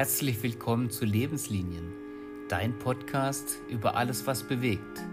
[0.00, 1.92] Herzlich willkommen zu Lebenslinien,
[2.48, 5.04] dein Podcast über alles, was bewegt.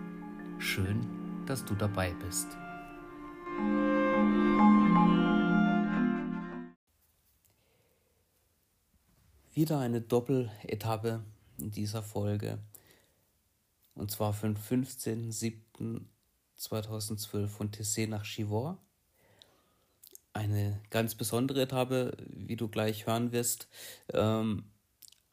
[0.59, 1.05] Schön,
[1.45, 2.47] dass du dabei bist.
[9.53, 11.21] Wieder eine Doppeletappe
[11.57, 12.59] in dieser Folge.
[13.93, 18.77] Und zwar vom 15.07.2012 von Tessé nach Chivor
[20.31, 23.67] eine ganz besondere Etappe, wie du gleich hören wirst.
[24.13, 24.63] Ähm,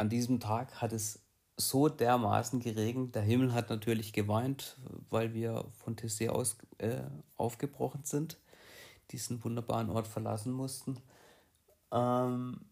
[0.04, 1.24] an diesem Tag hat es
[1.56, 3.14] so dermaßen geregnet.
[3.14, 4.76] Der Himmel hat natürlich geweint,
[5.08, 7.04] weil wir von Tessé aus äh,
[7.38, 8.38] aufgebrochen sind,
[9.12, 10.98] diesen wunderbaren Ort verlassen mussten.
[11.90, 12.66] Ähm,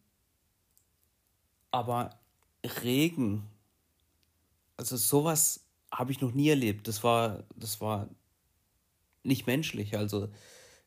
[1.71, 2.11] aber
[2.83, 3.49] Regen,
[4.77, 6.87] also sowas habe ich noch nie erlebt.
[6.87, 8.11] Das war, das war
[9.23, 9.97] nicht menschlich.
[9.97, 10.29] Also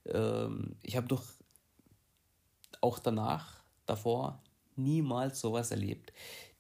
[0.06, 1.24] ähm, ich habe doch
[2.82, 4.44] auch danach, davor,
[4.76, 6.14] niemals sowas erlebt.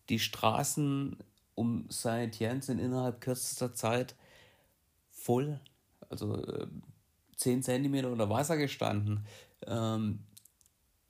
[0.09, 1.17] Die Straßen
[1.55, 4.15] um Saint-Étienne sind innerhalb kürzester Zeit
[5.11, 5.59] voll,
[6.09, 6.67] also äh,
[7.37, 9.25] 10 Zentimeter unter Wasser gestanden.
[9.65, 10.19] Ähm,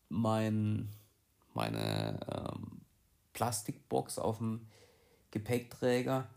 [0.09, 0.89] mein,
[1.53, 2.81] meine ähm,
[3.34, 4.67] Plastikbox auf dem
[5.31, 6.28] Gepäckträger,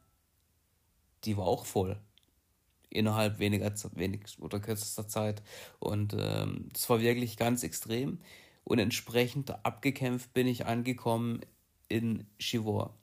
[1.25, 2.01] die war auch voll
[2.91, 5.43] innerhalb weniger wenig oder kürzester Zeit.
[5.79, 8.19] Und ähm, das war wirklich ganz extrem.
[8.69, 11.41] Und entsprechend abgekämpft bin ich angekommen
[11.89, 12.95] in Chivor.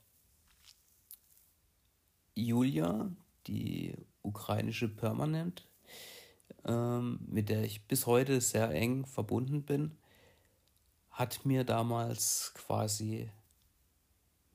[2.36, 3.10] Julia,
[3.48, 5.68] die ukrainische Permanent,
[6.66, 9.98] ähm, mit der ich bis heute sehr eng verbunden bin,
[11.10, 13.32] hat mir damals quasi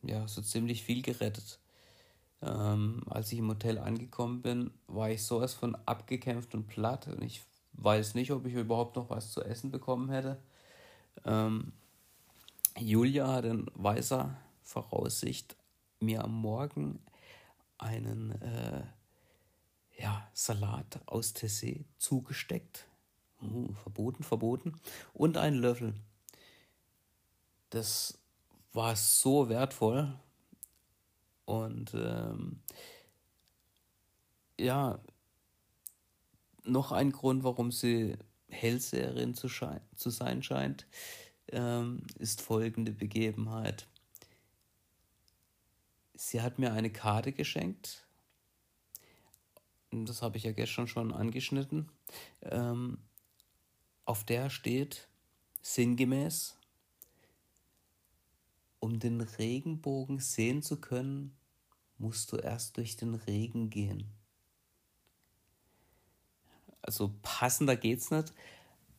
[0.03, 1.59] ja so ziemlich viel gerettet.
[2.41, 7.21] Ähm, als ich im Hotel angekommen bin, war ich sowas von abgekämpft und platt und
[7.21, 10.41] ich weiß nicht, ob ich überhaupt noch was zu essen bekommen hätte.
[11.25, 11.73] Ähm,
[12.79, 15.57] Julia hat in weiser Voraussicht
[15.99, 17.01] mir am Morgen
[17.79, 18.83] einen äh,
[19.99, 22.87] ja, Salat aus Tessé zugesteckt.
[23.43, 24.75] Uh, verboten, verboten.
[25.15, 25.95] Und einen Löffel.
[27.71, 28.19] Das
[28.73, 30.15] war so wertvoll,
[31.51, 32.61] und ähm,
[34.57, 35.01] ja,
[36.63, 38.17] noch ein Grund, warum sie
[38.51, 39.49] Hellseherin zu,
[39.97, 40.87] zu sein scheint,
[41.49, 43.87] ähm, ist folgende Begebenheit.
[46.15, 48.07] Sie hat mir eine Karte geschenkt.
[49.91, 51.89] Das habe ich ja gestern schon angeschnitten.
[52.43, 52.99] Ähm,
[54.05, 55.09] auf der steht
[55.63, 56.57] sinngemäß,
[58.79, 61.37] um den Regenbogen sehen zu können,
[61.99, 64.09] musst du erst durch den Regen gehen.
[66.83, 68.33] Also passender geht's nicht.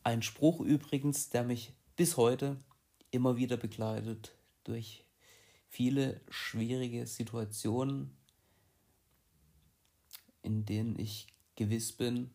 [0.03, 2.57] Ein Spruch übrigens, der mich bis heute
[3.11, 5.05] immer wieder begleitet durch
[5.67, 8.15] viele schwierige Situationen,
[10.41, 12.31] in denen ich gewiss bin,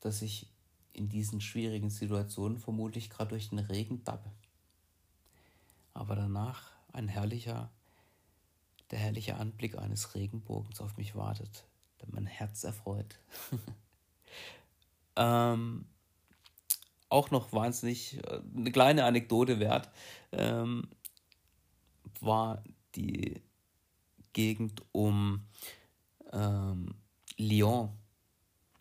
[0.00, 0.48] dass ich
[0.92, 4.30] in diesen schwierigen Situationen vermutlich gerade durch den Regen tappe.
[5.94, 7.70] Aber danach ein herrlicher
[8.90, 11.64] der herrliche Anblick eines Regenbogens auf mich wartet,
[12.06, 13.18] der mein Herz erfreut.
[15.16, 15.86] ähm,
[17.08, 19.90] auch noch wahnsinnig äh, eine kleine Anekdote wert
[20.32, 20.88] ähm,
[22.20, 22.62] war
[22.94, 23.42] die
[24.32, 25.46] Gegend um
[26.32, 26.94] ähm,
[27.36, 27.90] Lyon.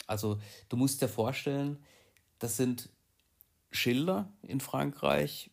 [0.08, 1.84] Also du musst dir vorstellen,
[2.40, 2.90] das sind
[3.72, 5.52] Schilder in Frankreich.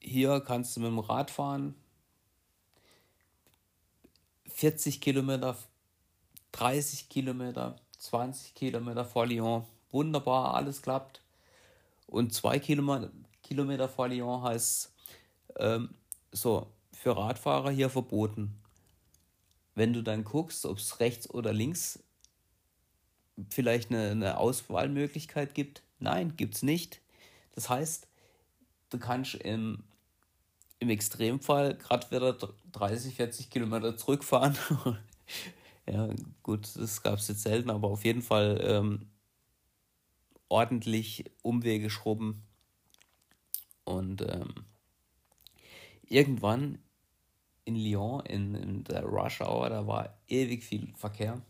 [0.00, 1.74] Hier kannst du mit dem Rad fahren,
[4.46, 5.56] 40 Kilometer,
[6.52, 9.64] 30 Kilometer, 20 Kilometer vor Lyon.
[9.90, 11.20] Wunderbar, alles klappt.
[12.06, 14.92] Und zwei Kilometer, vor Lyon heißt
[15.56, 15.94] ähm,
[16.30, 18.58] so, für Radfahrer hier verboten.
[19.74, 22.02] Wenn du dann guckst, ob es rechts oder links
[23.48, 27.00] vielleicht eine, eine Auswahlmöglichkeit gibt, nein, gibt es nicht.
[27.54, 28.06] Das heißt,
[28.90, 29.84] du kannst im
[30.82, 32.36] im Extremfall gerade wieder
[32.72, 34.58] 30, 40 Kilometer zurückfahren.
[35.88, 36.08] ja,
[36.42, 39.10] gut, das gab es jetzt selten, aber auf jeden Fall ähm,
[40.48, 42.46] ordentlich Umwege schrubben.
[43.84, 44.54] Und ähm,
[46.02, 46.78] irgendwann
[47.64, 51.42] in Lyon, in, in der Rush Hour, da war ewig viel Verkehr.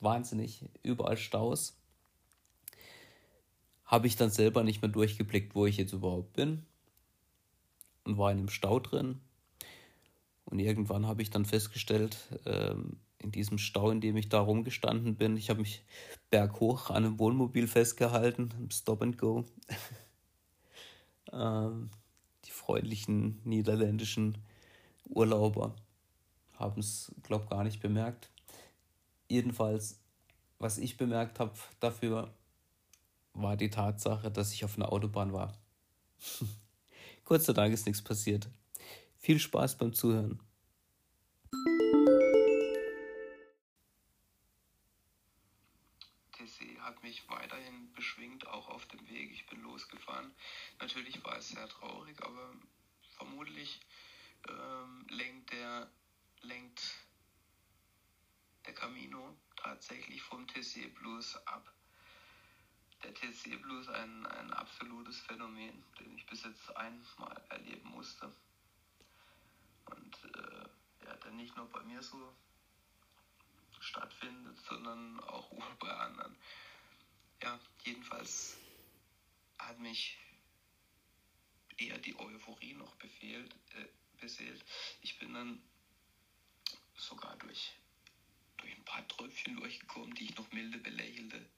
[0.00, 1.80] Wahnsinnig, überall Staus.
[3.84, 6.66] Habe ich dann selber nicht mehr durchgeblickt, wo ich jetzt überhaupt bin
[8.04, 9.20] und war in einem Stau drin.
[10.50, 12.16] Und irgendwann habe ich dann festgestellt,
[12.46, 15.84] ähm, in diesem Stau, in dem ich da rumgestanden bin, ich habe mich
[16.30, 19.44] berghoch an einem Wohnmobil festgehalten, im Stop and Go.
[21.32, 21.90] ähm,
[22.44, 24.38] die freundlichen niederländischen
[25.04, 25.74] Urlauber
[26.54, 28.30] haben es, glaube ich, gar nicht bemerkt.
[29.28, 30.00] Jedenfalls,
[30.58, 32.32] was ich bemerkt habe dafür,
[33.34, 35.52] war die Tatsache, dass ich auf einer Autobahn war.
[37.24, 38.48] Gott sei Dank ist nichts passiert.
[39.28, 40.40] Viel Spaß beim Zuhören.
[46.38, 49.30] Der hat mich weiterhin beschwingt, auch auf dem Weg.
[49.32, 50.34] Ich bin losgefahren.
[50.80, 52.54] Natürlich war es sehr traurig, aber
[53.18, 53.80] vermutlich
[54.48, 55.90] ähm, lenkt der
[56.40, 56.94] lenkt
[58.64, 61.70] der Camino tatsächlich vom TC Blues ab.
[63.02, 68.32] Der TC Blues ein, ein absolutes Phänomen, den ich bis jetzt einmal erleben musste.
[70.24, 72.34] Äh, ja, der nicht nur bei mir so
[73.80, 75.50] stattfindet, sondern auch
[75.80, 76.36] bei anderen.
[77.42, 78.58] Ja, jedenfalls
[79.58, 80.18] hat mich
[81.76, 83.86] eher die Euphorie noch befehlt, äh,
[84.20, 84.64] beseelt.
[85.02, 85.62] Ich bin dann
[86.96, 87.72] sogar durch,
[88.56, 91.48] durch ein paar Tröpfchen durchgekommen, die ich noch milde belächelte.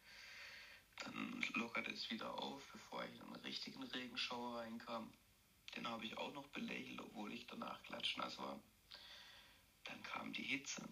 [0.99, 5.11] Dann lockerte es wieder auf, bevor ich in einen richtigen Regenschauer reinkam.
[5.77, 8.61] Den habe ich auch noch belächelt, obwohl ich danach klatschnass war.
[9.85, 10.89] Dann kam die Hitze.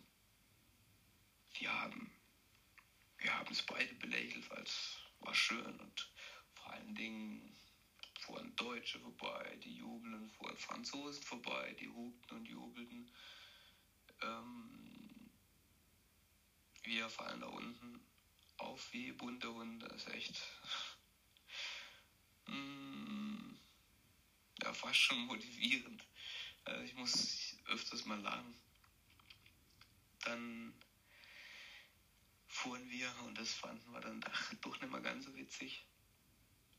[1.55, 2.11] Wir haben
[3.19, 6.11] wir haben es beide belächelt, weil es war schön und
[6.55, 7.57] vor allen Dingen
[8.21, 13.11] fuhren Deutsche vorbei, die jubeln, fuhren Franzosen vorbei, die hupten und jubelten.
[14.23, 15.31] Ähm,
[16.83, 18.01] wir fallen da unten
[18.59, 19.89] auf wie bunte Hunde.
[19.89, 20.43] Das ist echt
[22.47, 22.53] mm,
[24.69, 26.05] ja, fast schon motivierend.
[26.65, 28.55] Also ich muss öfters mal lachen.
[30.25, 30.75] Dann
[32.47, 34.21] fuhren wir, und das fanden wir dann
[34.61, 35.87] doch nicht mehr ganz so witzig,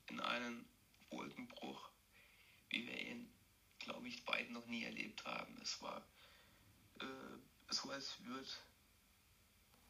[0.07, 0.69] in einen
[1.09, 1.89] Wolkenbruch,
[2.69, 3.33] wie wir ihn,
[3.79, 5.57] glaube ich, beide noch nie erlebt haben.
[5.61, 6.05] Es war
[6.99, 8.61] äh, so, als würd,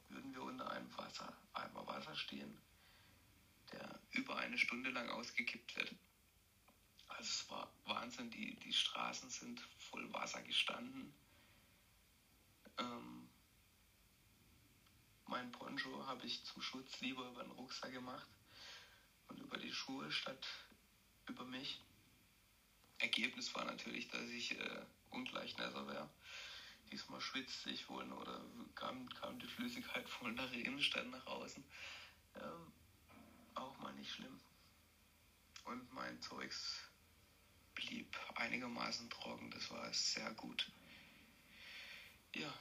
[0.08, 2.58] würden wir unter einem Wasser, Eimer Wasser stehen,
[3.74, 5.94] der über eine Stunde lang ausgekippt wird.
[7.20, 11.14] Also es war Wahnsinn, die, die Straßen sind voll Wasser gestanden.
[12.78, 13.30] Ähm,
[15.26, 18.26] mein Poncho habe ich zum Schutz lieber über den Rucksack gemacht
[19.28, 20.48] und über die Schuhe statt
[21.28, 21.82] über mich.
[23.00, 26.10] Ergebnis war natürlich, dass ich äh, ungleich nasser wäre.
[26.90, 28.46] Diesmal schwitzte ich wohl oder
[28.76, 31.66] kam, kam die Flüssigkeit voll nach innen statt nach außen.
[32.36, 32.72] Ähm,
[33.56, 34.40] auch mal nicht schlimm.
[35.66, 36.89] Und mein Zeugs
[37.80, 39.52] blieb einigermaßen trocken.
[39.52, 40.70] Das war sehr gut.
[42.36, 42.54] Ja,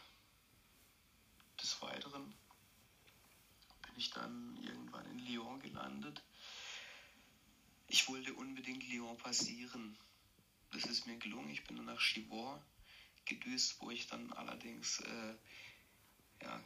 [1.60, 2.34] des Weiteren
[3.82, 6.22] bin ich dann irgendwann in Lyon gelandet.
[7.88, 9.98] Ich wollte unbedingt Lyon passieren.
[10.70, 11.50] Das ist mir gelungen.
[11.50, 12.62] Ich bin dann nach Chivor
[13.24, 15.34] gedüst, wo ich dann allerdings äh,
[16.42, 16.62] ja,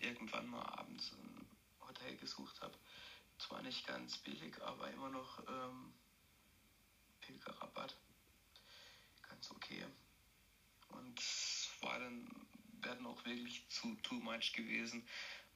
[0.00, 1.46] irgendwann mal abends ein
[1.80, 2.76] Hotel gesucht habe.
[3.38, 5.92] Zwar nicht ganz billig, aber immer noch ähm,
[7.26, 7.96] Pilgerrabatt.
[9.28, 9.84] Ganz okay.
[10.88, 11.20] Und
[11.80, 12.28] war dann,
[12.80, 15.06] werden auch wirklich zu too much gewesen,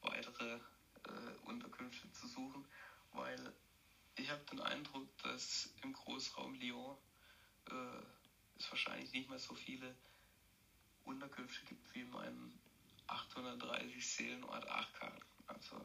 [0.01, 0.59] weitere
[1.07, 2.67] äh, Unterkünfte zu suchen,
[3.12, 3.53] weil
[4.17, 6.97] ich habe den Eindruck, dass im Großraum Lyon
[7.71, 8.03] äh,
[8.59, 9.95] es wahrscheinlich nicht mehr so viele
[11.05, 12.59] Unterkünfte gibt wie in meinem
[13.07, 15.12] 830 Seelenort Achkan.
[15.47, 15.77] Also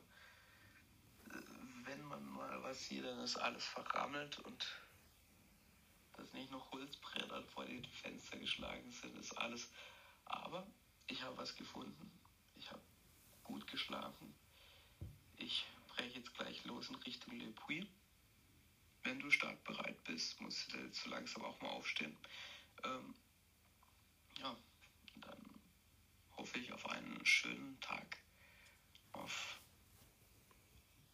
[1.29, 1.41] äh,
[1.83, 4.67] wenn man mal was sieht, dann ist alles verrammelt und
[6.17, 9.69] dass nicht noch Holzbretter vor die Fenster geschlagen sind, ist alles.
[10.25, 10.65] Aber
[11.07, 12.11] ich habe was gefunden.
[12.55, 12.81] Ich habe
[13.43, 14.33] gut geschlafen.
[15.37, 17.87] Ich breche jetzt gleich los in Richtung Le Puy.
[19.03, 22.17] Wenn du startbereit bist, musst du jetzt so langsam auch mal aufstehen.
[22.83, 23.15] Ähm,
[24.39, 24.55] ja,
[25.17, 25.61] dann
[26.37, 28.17] hoffe ich auf einen schönen Tag,
[29.13, 29.59] auf,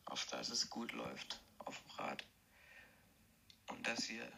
[0.06, 2.26] auf dass es gut läuft auf dem Rad
[3.68, 4.32] und dass wir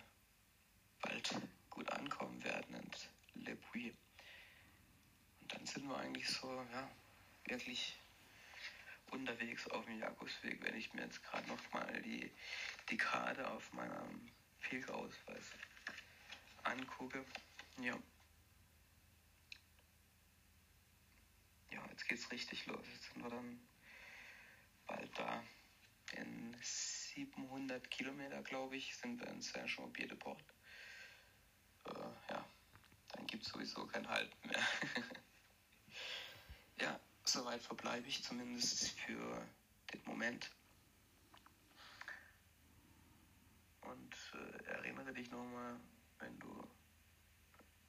[1.04, 1.36] bald
[1.70, 2.76] gut ankommen werden
[3.36, 3.94] in Le Puy.
[5.42, 6.90] Und dann sind wir eigentlich so, ja,
[7.46, 8.00] wirklich
[9.12, 12.32] unterwegs auf dem Jakobsweg, wenn ich mir jetzt gerade noch mal die,
[12.98, 14.32] Karte auf meinem
[14.62, 15.52] Pilgerausweis
[16.64, 17.26] angucke.
[17.80, 17.98] Ja.
[21.72, 22.86] Ja, jetzt geht's richtig los.
[22.94, 23.60] Jetzt sind wir dann
[24.86, 25.44] bald da.
[26.18, 30.44] In 700 Kilometer, glaube ich, sind wir in Saint-Jean-Pied-de-Port.
[33.34, 34.62] Gibt es sowieso kein Halt mehr.
[36.82, 39.48] ja, soweit verbleibe ich zumindest für
[39.92, 40.52] den Moment.
[43.82, 45.80] Und äh, erinnere dich nochmal,
[46.20, 46.64] wenn du,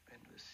[0.07, 0.47] wenn du es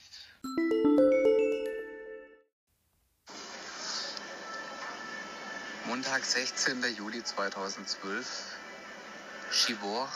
[5.87, 6.83] Montag, 16.
[6.97, 8.59] Juli 2012,
[9.53, 10.11] Chivor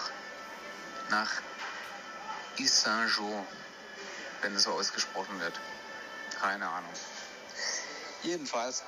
[1.11, 1.41] nach
[2.57, 3.47] Issaint-Jean,
[4.45, 5.59] wenn es so ausgesprochen wird.
[6.39, 6.93] Keine Ahnung.
[8.23, 8.85] Jedenfalls,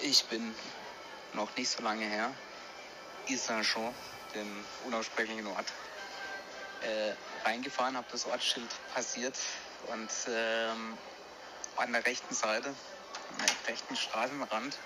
[0.00, 0.52] ich bin
[1.32, 2.34] noch nicht so lange her,
[3.28, 3.94] Issaint-Jean,
[4.34, 5.66] dem unaussprechlichen Ort,
[6.82, 7.12] äh,
[7.44, 9.36] reingefahren, habe das Ortsschild passiert
[9.86, 10.98] und ähm,
[11.76, 12.74] an der rechten Seite,
[13.38, 14.76] am rechten Straßenrand,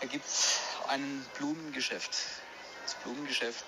[0.00, 2.12] da gibt es ein Blumengeschäft.
[2.84, 3.64] Das Blumengeschäft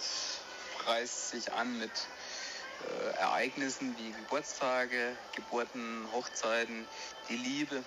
[0.78, 1.92] preist sich an mit
[2.90, 6.86] äh, Ereignissen wie Geburtstage, Geburten, Hochzeiten,
[7.28, 7.84] die Liebe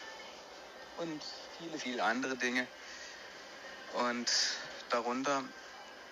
[0.98, 1.24] und
[1.58, 2.68] viele, viele andere Dinge.
[3.94, 4.32] Und
[4.90, 5.44] darunter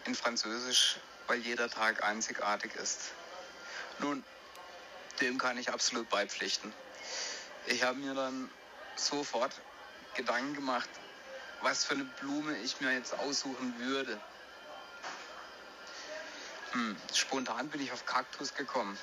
[0.06, 3.12] in Französisch, weil jeder Tag einzigartig ist.
[4.00, 4.24] Nun,
[5.22, 6.74] dem kann ich absolut beipflichten.
[7.68, 8.52] Ich habe mir dann
[8.96, 9.54] sofort
[10.16, 10.90] Gedanken gemacht,
[11.62, 14.20] was für eine Blume ich mir jetzt aussuchen würde.
[16.76, 19.00] Hm, spontan bin ich auf Kaktus gekommen.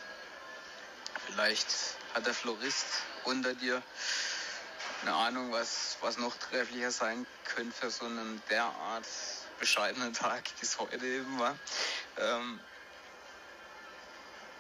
[1.24, 1.66] Vielleicht
[2.12, 2.84] hat der Florist
[3.24, 3.82] unter dir
[5.00, 9.06] eine Ahnung, was, was noch trefflicher sein könnte für so einen derart
[9.58, 11.56] bescheidenen Tag, wie es heute eben war.
[12.18, 12.60] Ähm,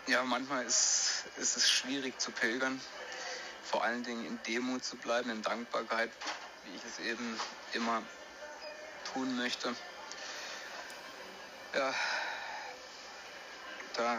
[0.06, 2.80] ja, manchmal ist, ist es schwierig zu pilgern,
[3.62, 6.10] vor allen Dingen in Demut zu bleiben, in Dankbarkeit,
[6.64, 7.38] wie ich es eben
[7.74, 8.02] immer
[9.12, 9.76] tun möchte.
[11.74, 11.94] Ja,
[13.96, 14.18] da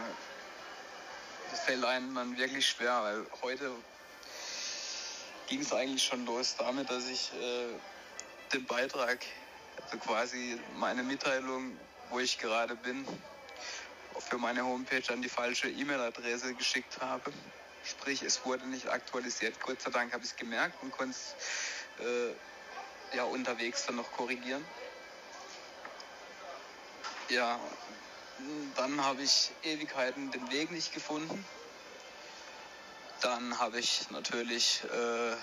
[1.64, 3.70] fällt einem dann wirklich schwer, weil heute
[5.46, 7.74] ging es eigentlich schon los damit, dass ich äh,
[8.52, 9.24] den Beitrag,
[9.82, 11.78] also quasi meine Mitteilung,
[12.10, 13.06] wo ich gerade bin,
[14.20, 17.32] für meine Homepage an die falsche E-Mail-Adresse geschickt habe.
[17.84, 19.60] Sprich, es wurde nicht aktualisiert.
[19.60, 24.10] Gott sei Dank habe ich es gemerkt und konnte es äh, ja, unterwegs dann noch
[24.12, 24.64] korrigieren.
[27.28, 27.58] Ja,
[28.76, 31.44] dann habe ich Ewigkeiten den Weg nicht gefunden.
[33.20, 35.36] Dann habe ich natürlich äh,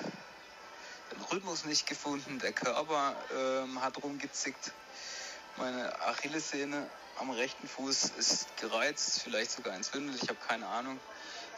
[1.11, 2.39] den Rhythmus nicht gefunden.
[2.39, 4.71] Der Körper äh, hat rumgezickt.
[5.57, 10.21] Meine Achillessehne am rechten Fuß ist gereizt, vielleicht sogar entzündet.
[10.21, 10.99] Ich habe keine Ahnung.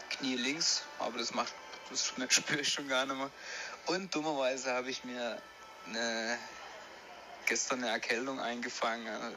[0.10, 1.54] Knie links, aber das macht,
[1.90, 3.32] das spüre ich schon gar nicht mehr.
[3.88, 5.42] Und dummerweise habe ich mir
[5.88, 6.38] eine,
[7.46, 9.36] gestern eine Erkältung eingefangen.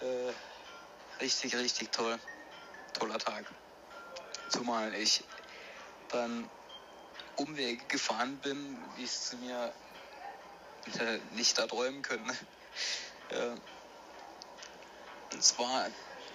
[0.00, 0.32] Äh,
[1.20, 2.18] richtig, richtig toll.
[2.94, 3.44] Toller Tag.
[4.48, 5.24] Zumal ich
[6.10, 6.48] dann
[7.36, 9.72] Umwege gefahren bin, wie es mir
[10.98, 12.30] äh, nicht erträumen können.
[13.30, 13.54] Äh,
[15.32, 15.88] und zwar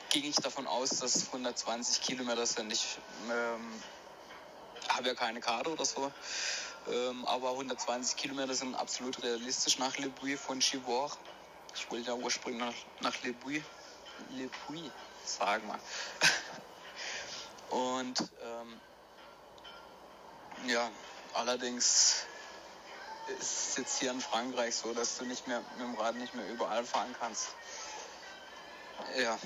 [0.09, 2.71] ging ich davon aus, dass es 120 Kilometer sind.
[2.71, 2.97] Ich
[3.29, 3.81] ähm,
[4.89, 6.11] habe ja keine Karte oder so.
[6.89, 11.11] Ähm, aber 120 Kilometer sind absolut realistisch nach Le Puy von Chivor.
[11.75, 13.63] Ich wollte ja ursprünglich nach, nach Le Puy,
[14.31, 14.91] Le Puy
[15.25, 15.79] sagen wir.
[17.77, 18.81] Und ähm,
[20.67, 20.89] ja,
[21.33, 22.25] allerdings
[23.39, 26.33] ist es jetzt hier in Frankreich so, dass du nicht mehr mit dem Rad nicht
[26.33, 27.49] mehr überall fahren kannst.
[29.17, 29.37] Ja,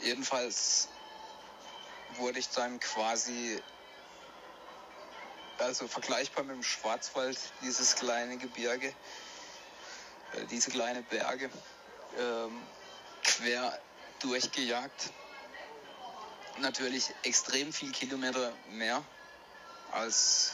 [0.00, 0.88] jedenfalls
[2.16, 3.62] wurde ich dann quasi
[5.58, 11.50] also vergleichbar mit dem Schwarzwald, dieses kleine Gebirge, äh, diese kleine Berge,
[12.18, 12.62] ähm,
[13.26, 13.78] quer
[14.20, 15.12] durchgejagt.
[16.58, 19.04] Natürlich extrem viel Kilometer mehr
[19.92, 20.52] als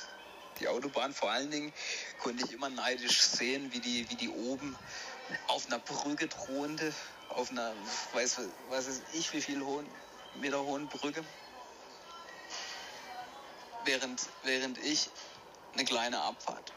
[0.58, 1.12] die Autobahn.
[1.12, 1.72] Vor allen Dingen
[2.18, 4.76] konnte ich immer neidisch sehen, wie die, wie die oben
[5.46, 6.92] auf einer Brücke thronte,
[7.28, 7.72] auf einer,
[8.12, 9.88] weiß, weiß ich, wie viel hohen,
[10.34, 11.24] Meter hohen Brücke
[13.84, 15.10] während, während ich
[15.74, 16.72] eine kleine Abfahrt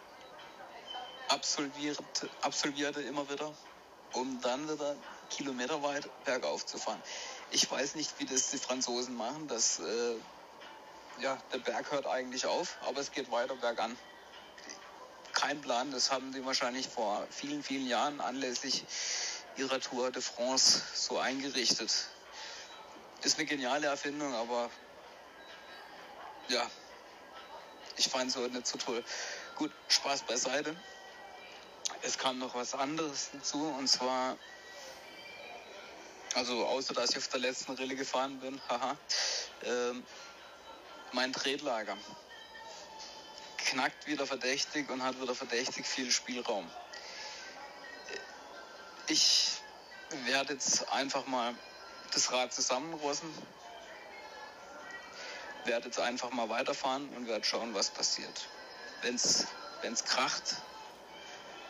[1.30, 2.04] absolvierte,
[2.42, 3.54] absolvierte immer wieder,
[4.14, 4.96] um dann wieder
[5.30, 7.02] kilometerweit bergauf zu fahren.
[7.52, 9.48] Ich weiß nicht, wie das die Franzosen machen.
[9.48, 10.16] dass äh,
[11.20, 13.98] ja, der Berg hört eigentlich auf, aber es geht weiter bergan.
[15.34, 18.86] Kein Plan, das haben die wahrscheinlich vor vielen, vielen Jahren anlässlich
[19.58, 22.08] ihrer Tour de France so eingerichtet.
[23.24, 24.70] Ist eine geniale Erfindung, aber
[26.48, 26.70] ja,
[27.98, 29.04] ich fand es heute nicht so toll.
[29.56, 30.76] Gut, Spaß beiseite.
[32.02, 34.38] Es kam noch was anderes hinzu und zwar,
[36.36, 38.98] also außer dass ich auf der letzten Rille gefahren bin, haha,
[39.64, 40.06] ähm,
[41.12, 41.98] mein Tretlager
[43.58, 46.70] knackt wieder verdächtig und hat wieder verdächtig viel Spielraum.
[49.08, 49.62] Ich
[50.26, 51.56] werde jetzt einfach mal
[52.14, 53.34] das Rad zusammenrossen
[55.66, 58.48] werde jetzt einfach mal weiterfahren und werde schauen, was passiert.
[59.02, 59.48] Wenn es
[60.06, 60.62] kracht,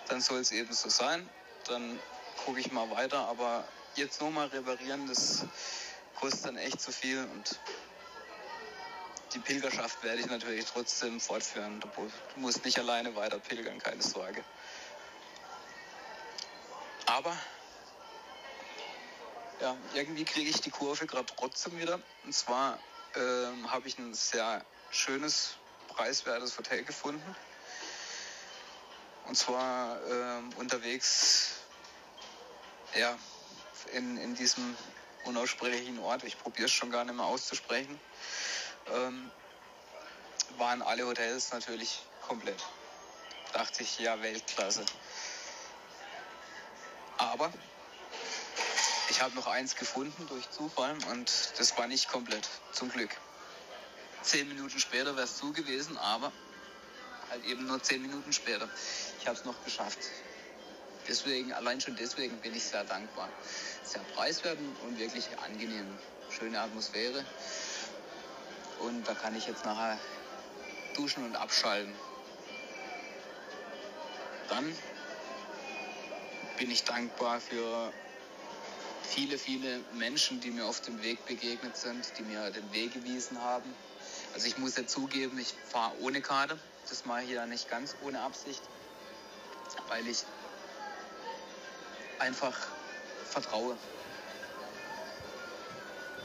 [0.08, 1.30] dann soll es eben so sein.
[1.68, 2.00] Dann
[2.44, 5.46] gucke ich mal weiter, aber jetzt nur mal reparieren, das
[6.16, 7.60] kostet dann echt zu viel und
[9.34, 11.82] die Pilgerschaft werde ich natürlich trotzdem fortführen.
[11.82, 11.90] Du
[12.38, 14.44] musst nicht alleine weiter pilgern, keine Sorge.
[17.06, 17.36] Aber
[19.60, 22.00] ja, irgendwie kriege ich die Kurve gerade trotzdem wieder.
[22.24, 22.80] Und zwar
[23.16, 25.56] ähm, habe ich ein sehr schönes,
[25.90, 27.36] preiswertes Hotel gefunden.
[29.28, 31.56] Und zwar ähm, unterwegs
[32.96, 33.18] ja,
[33.94, 34.75] in, in diesem
[35.25, 36.24] unaussprechlichen Ort.
[36.24, 38.00] Ich probiere es schon gar nicht mehr auszusprechen.
[38.94, 39.32] Ähm,
[40.58, 42.63] waren alle Hotels natürlich komplett.
[43.54, 44.86] Dachte ich, ja, Weltklasse.
[47.18, 47.51] Aber
[49.10, 53.15] ich habe noch eins gefunden durch Zufall und das war nicht komplett, zum Glück.
[54.22, 56.32] Zehn Minuten später wäre es zu gewesen, aber
[57.30, 58.68] halt eben nur zehn Minuten später.
[59.20, 60.00] Ich habe es noch geschafft.
[61.08, 63.30] Deswegen, allein schon deswegen bin ich sehr dankbar.
[63.84, 66.00] Sehr preiswert und wirklich angenehm.
[66.30, 67.24] Schöne Atmosphäre.
[68.80, 70.00] Und da kann ich jetzt nachher
[70.96, 71.94] duschen und abschalten.
[74.50, 74.76] Dann
[76.58, 77.94] bin ich dankbar für
[79.04, 83.42] viele, viele Menschen, die mir auf dem Weg begegnet sind, die mir den Weg gewiesen
[83.42, 83.76] haben.
[84.34, 86.60] Also ich muss ja zugeben, ich fahre ohne Karte.
[86.90, 88.62] Das mache ich ja nicht ganz ohne Absicht,
[89.88, 90.24] weil ich
[92.20, 92.56] einfach
[93.30, 93.78] vertraue.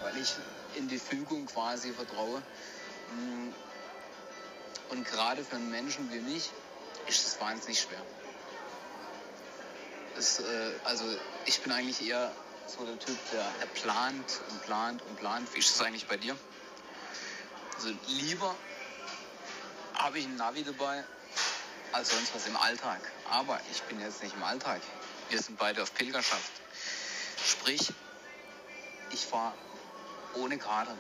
[0.03, 0.35] Weil ich
[0.75, 2.43] in die Fügung quasi vertraue.
[4.91, 6.51] Und gerade für einen Menschen wie mich
[7.07, 8.01] ist es wahnsinnig schwer.
[10.15, 11.05] Das, äh, also
[11.47, 12.33] ich bin eigentlich eher
[12.67, 15.53] so der Typ, der, der plant und plant und plant.
[15.55, 16.37] Wie ist das eigentlich bei dir?
[17.77, 18.55] Also lieber
[19.95, 21.05] habe ich ein Navi dabei
[21.93, 23.01] als sonst was im Alltag.
[23.31, 24.81] Aber ich bin jetzt nicht im Alltag.
[25.31, 26.51] Wir sind beide auf Pilgerschaft.
[27.47, 27.93] Sprich,
[29.13, 29.55] ich fahre
[30.35, 30.91] ohne Karte,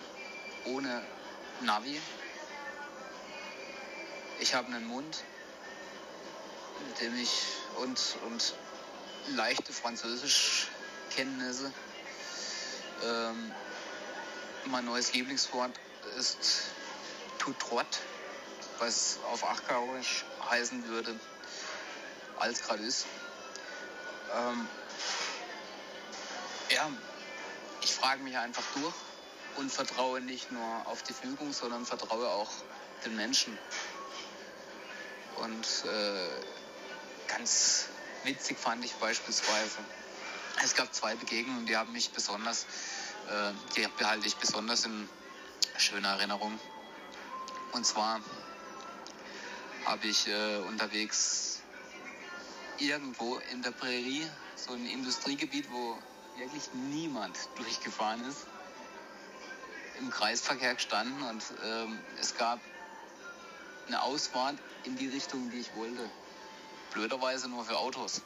[0.66, 1.04] ohne
[1.62, 2.00] Navi.
[4.38, 5.24] Ich habe einen Mund,
[6.86, 7.42] mit dem ich
[7.78, 8.54] und, und
[9.34, 10.68] leichte Französisch
[11.10, 11.72] Kenntnisse.
[13.02, 13.52] Ähm,
[14.66, 15.72] mein neues Lieblingswort
[16.16, 16.38] ist
[17.40, 17.98] tout trot,
[18.78, 21.18] was auf Achkaurisch heißen würde,
[22.38, 23.06] als gerade ist.
[24.34, 24.68] Ähm,
[26.70, 26.88] ja,
[27.82, 28.94] ich frage mich einfach durch
[29.56, 32.50] und vertraue nicht nur auf die Fügung, sondern vertraue auch
[33.04, 33.58] den Menschen.
[35.36, 36.28] Und äh,
[37.26, 37.86] ganz
[38.24, 39.78] witzig fand ich beispielsweise,
[40.62, 42.66] es gab zwei Begegnungen, die haben mich besonders,
[43.28, 45.08] äh, die behalte ich besonders in
[45.78, 46.58] schöner Erinnerung.
[47.72, 48.20] Und zwar
[49.86, 51.49] habe ich äh, unterwegs
[52.80, 55.98] irgendwo in der Prärie, so ein Industriegebiet, wo
[56.36, 58.46] wirklich niemand durchgefahren ist,
[59.98, 62.58] im Kreisverkehr gestanden und ähm, es gab
[63.86, 66.08] eine Ausfahrt in die Richtung, die ich wollte.
[66.92, 68.22] Blöderweise nur für Autos.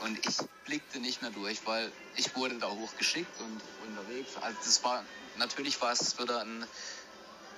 [0.00, 4.36] Und ich blickte nicht mehr durch, weil ich wurde da hochgeschickt und unterwegs.
[4.40, 5.04] Also das war,
[5.36, 6.66] natürlich war es wieder ein,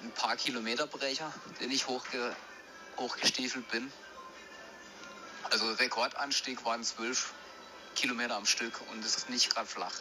[0.02, 2.36] ein paar Kilometerbrecher, den ich hochge,
[2.98, 3.90] hochgestiefelt bin.
[5.50, 7.32] Also Rekordanstieg waren zwölf
[7.94, 9.94] Kilometer am Stück und es ist nicht gerade flach.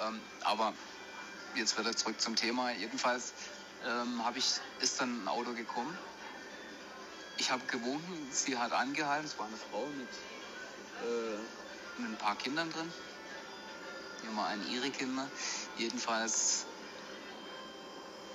[0.00, 0.72] Ähm, aber
[1.54, 2.70] jetzt wieder zurück zum Thema.
[2.72, 3.32] Jedenfalls
[3.86, 5.96] ähm, ich, ist dann ein Auto gekommen.
[7.36, 10.08] Ich habe gewunken, sie hat angehalten, es war eine Frau mit
[11.02, 11.38] äh,
[12.00, 12.92] mit ein paar Kindern drin.
[14.28, 15.28] Immer ein ihre Kinder.
[15.76, 16.64] Jedenfalls,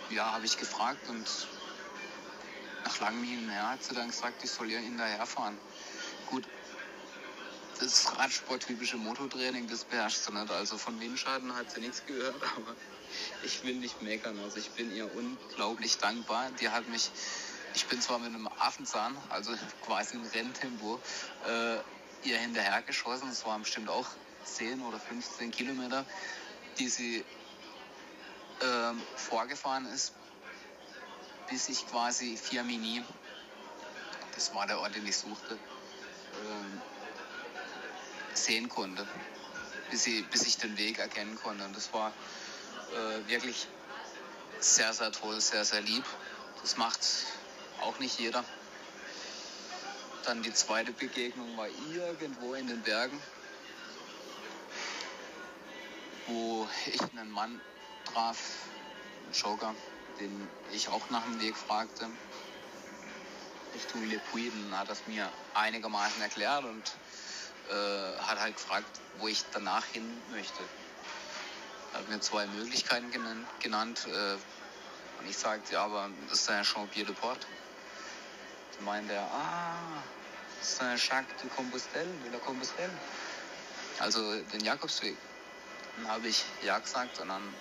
[0.10, 1.28] ja, habe ich gefragt und
[2.86, 5.58] nach langem Hin und Her hat sie dann gesagt, ich soll ihr hinterherfahren.
[7.80, 10.52] Das Radsport-typische Mototraining, das beherrscht sie nicht.
[10.52, 12.76] Also von Windschatten hat sie nichts gehört, aber
[13.44, 14.40] ich will nicht meckern.
[14.40, 16.52] Also ich bin ihr unglaublich dankbar.
[16.60, 17.12] Die hat mich,
[17.74, 19.54] ich bin zwar mit einem Affenzahn, also
[19.86, 21.00] quasi im Renntempo,
[21.48, 21.78] äh,
[22.28, 23.30] ihr hinterhergeschossen.
[23.30, 24.08] Es waren bestimmt auch
[24.46, 26.06] 10 oder 15 Kilometer,
[26.78, 27.26] die sie
[28.62, 30.14] ähm, vorgefahren ist,
[31.50, 33.04] bis ich quasi Fiamini,
[34.36, 36.82] das war der Ort, den ich suchte, ähm,
[38.34, 39.08] sehen konnte,
[39.89, 41.63] bis, sie, bis ich den Weg erkennen konnte.
[41.63, 42.12] Und das war
[42.91, 43.67] äh, wirklich
[44.60, 46.06] sehr, sehr toll, sehr, sehr lieb.
[46.62, 47.00] Das macht
[47.82, 48.43] auch nicht jeder.
[50.26, 53.22] Dann die zweite Begegnung war irgendwo in den Bergen,
[56.28, 57.60] wo ich einen Mann
[58.06, 58.38] traf,
[59.34, 59.76] Joker,
[60.19, 62.08] den ich auch nach dem Weg fragte,
[63.74, 66.84] Richtung Le Puy, dann hat das mir einigermaßen erklärt und
[67.69, 70.63] äh, hat halt gefragt, wo ich danach hin möchte.
[71.93, 74.34] Er hat mir zwei Möglichkeiten genannt, genannt äh,
[75.19, 77.45] und ich sagte, ja, aber das ist ja Jean-Pierre de Port.
[78.76, 80.04] Dann meinte er, ah,
[80.60, 82.93] das ist ein Jacques de Compostelle, de la Compostelle.
[83.99, 85.17] Also den Jakobsweg.
[85.95, 87.54] Dann habe ich ja gesagt und dann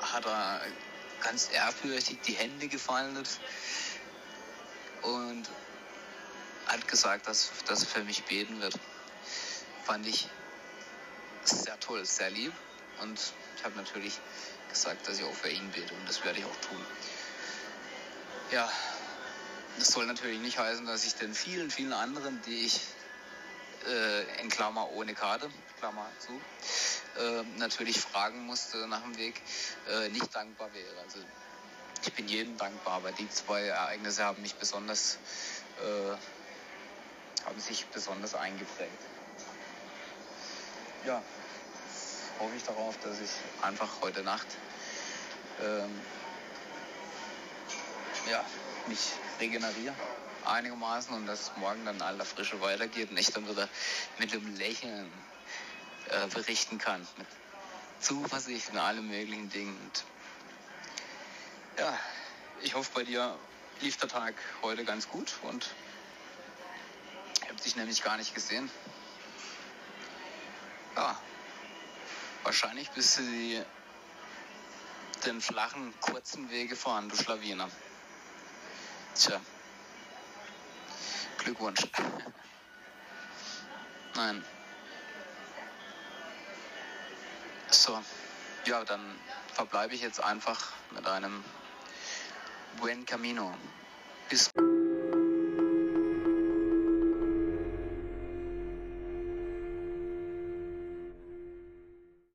[0.00, 0.60] hat er
[1.22, 3.28] ganz ehrfürchtig die Hände gefaltet
[5.02, 5.48] und
[6.66, 8.78] hat gesagt, dass, dass er für mich beten wird.
[9.84, 10.28] Fand ich
[11.44, 12.52] sehr toll, sehr lieb.
[13.00, 13.20] Und
[13.56, 14.18] ich habe natürlich
[14.68, 16.84] gesagt, dass ich auch für ihn bete und das werde ich auch tun.
[18.50, 18.70] Ja,
[19.78, 22.80] das soll natürlich nicht heißen, dass ich den vielen, vielen anderen, die ich
[23.86, 26.40] äh, in Klammer ohne Karte, Klammer zu,
[27.20, 29.40] äh, natürlich fragen musste nach dem Weg,
[29.88, 31.00] äh, nicht dankbar wäre.
[31.02, 31.18] Also
[32.04, 35.18] ich bin jedem dankbar, aber die zwei Ereignisse haben mich besonders,
[35.80, 36.16] äh,
[37.46, 39.02] haben sich besonders eingeprägt.
[41.04, 41.22] Ja,
[42.38, 44.46] hoffe ich darauf, dass ich einfach heute Nacht
[45.60, 46.00] ähm,
[48.30, 48.44] ja,
[48.86, 49.94] mich regeneriere
[50.44, 53.68] einigermaßen und dass morgen dann aller Frische weitergeht und ich dann wieder
[54.18, 55.10] mit dem Lächeln
[56.08, 57.06] äh, berichten kann.
[57.16, 57.26] Mit
[58.00, 59.78] Zuversicht und allen möglichen Dingen.
[59.78, 60.04] Und
[61.78, 61.96] ja,
[62.60, 63.36] ich hoffe, bei dir
[63.80, 65.70] lief der Tag heute ganz gut und
[67.64, 68.70] dich nämlich gar nicht gesehen.
[70.96, 71.16] Ja,
[72.42, 73.62] wahrscheinlich bist du die,
[75.24, 77.68] den flachen, kurzen Weg gefahren, du Schlawiner.
[79.14, 79.40] Tja,
[81.38, 81.80] Glückwunsch.
[84.14, 84.44] Nein.
[87.70, 88.02] So,
[88.66, 89.18] ja, dann
[89.54, 91.42] verbleibe ich jetzt einfach mit einem
[92.76, 93.54] Buen Camino.
[94.28, 94.50] Bis.